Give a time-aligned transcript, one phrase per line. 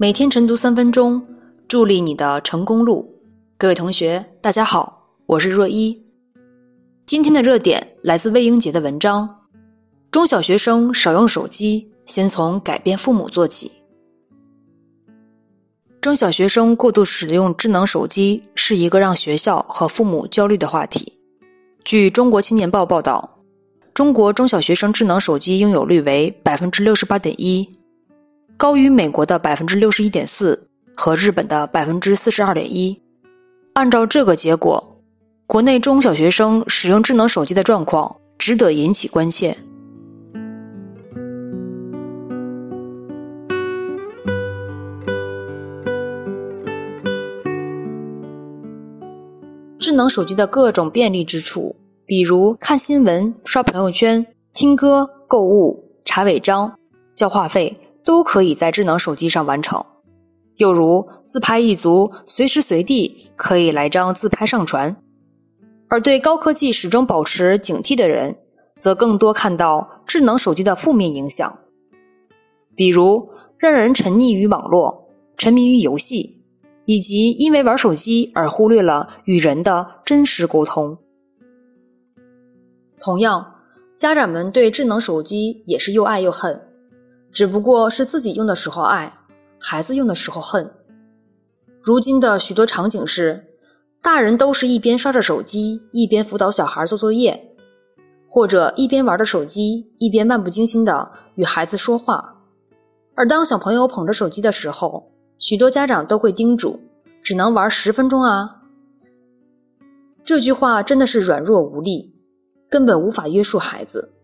[0.00, 1.20] 每天晨读三分钟，
[1.66, 3.12] 助力你的成功路。
[3.56, 6.00] 各位同学，大家好，我是若一。
[7.04, 9.28] 今天的热点来自魏英杰的文章：
[10.12, 13.72] 中小学生少用手机，先从改变父母做起。
[16.00, 21.12] 中小学生过度使用智能手机是一个让学校和父母焦虑的话题。
[21.82, 23.40] 据中国青年报报道，
[23.92, 27.68] 中国中小学生智能手机拥有率为百分之六十八点一，
[28.58, 33.00] 高于美国的百分之六十一点四和日本的百分之四十二点一。
[33.74, 35.00] 按照这个结果，
[35.46, 39.56] 国内中小学生使用智能手机的状况值得引起关切。
[49.78, 56.76] 智能手机的各种便利之处，比如看新闻、刷朋友圈、听歌、购物、查违章、
[57.14, 57.74] 交话费，
[58.08, 59.84] 都可以在智能手机上完成。
[60.56, 64.96] 又如自拍一族，随时随地可以来张自拍上传。
[65.88, 68.38] 而对高科技始终保持警惕的人，
[68.78, 71.58] 则更多看到智能手机的负面影响，
[72.74, 76.36] 比如让人沉溺于网络、沉迷于游戏。
[76.86, 80.96] 以及因为玩手机而忽略了与人的真实沟通。
[82.98, 83.56] 同样，
[83.94, 86.67] 家长们对智能手机也是又爱又恨，
[87.38, 89.14] 只不过是自己用的时候爱，
[89.60, 90.68] 孩子用的时候恨。
[91.80, 93.54] 如今的许多场景是，
[94.02, 97.54] 大人都是一边刷着手机，一边辅导小孩做作业，
[98.28, 102.38] 或者一边玩着手机，一边漫不经心的与孩子说话。
[103.14, 106.80] 而当小朋友捧着手机的时候，许多家长都会叮嘱
[107.22, 108.62] ：“只能玩十分钟啊。”
[110.26, 112.12] 这句话真的是软弱无力，
[112.68, 114.16] 根本无法约束孩子。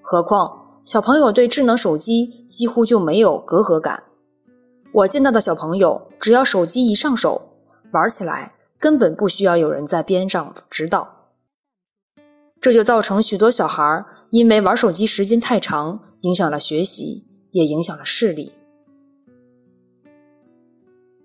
[0.00, 4.04] 何况小朋友对智能手机几乎就没有隔阂感。
[4.92, 7.56] 我见到的小朋友，只要手机一上手，
[7.92, 11.32] 玩起来根本不需要有人在边上指导。
[12.60, 18.52] 这就造成许多小孩因为玩手机时间太长，影响了学习，也影响了视力。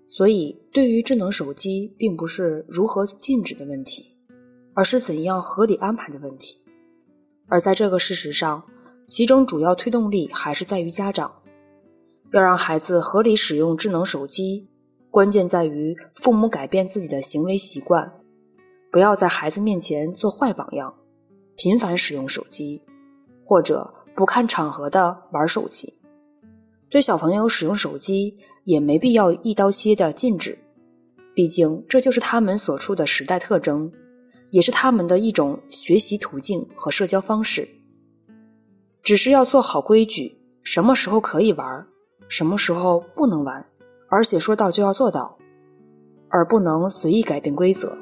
[0.04, 4.18] 所以，对于智能手机，并不是如何禁止的问题，
[4.74, 6.58] 而是怎样合理安排的问题。
[7.46, 8.64] 而在这个事实上，
[9.06, 11.32] 其中主要推动力还是在于家长。
[12.32, 14.66] 要让孩子合理使用智能手机，
[15.10, 18.10] 关键在于父母改变自己的行为习惯，
[18.90, 20.94] 不要在孩子面前做坏榜样，
[21.56, 22.82] 频繁使用手机，
[23.44, 26.00] 或者不看场合的玩手机。
[26.88, 30.58] 对小朋友使用手机也没必要一刀切的禁止，
[31.34, 33.92] 毕竟这就是他们所处的时代特征，
[34.50, 37.68] 也是他们的一种学习途径和社交方式。
[39.02, 41.86] 只是要做好规矩，什么时候可以玩，
[42.28, 43.66] 什么时候不能玩，
[44.08, 45.36] 而且说到就要做到，
[46.28, 47.98] 而不能随意改变规则。